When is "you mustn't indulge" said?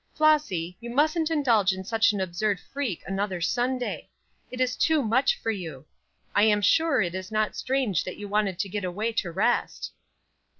0.79-1.73